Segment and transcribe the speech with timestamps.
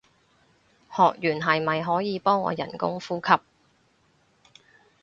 [0.89, 3.33] 學完係咪可以幫我人工呼吸